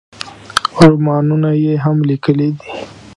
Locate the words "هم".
1.83-1.97